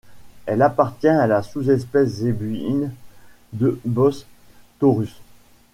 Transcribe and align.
Elle 0.47 0.63
appartient 0.63 1.07
à 1.07 1.27
la 1.27 1.43
sous-espèce 1.43 2.09
zébuine 2.09 2.91
de 3.53 3.79
Bos 3.85 4.25
taurus. 4.79 5.21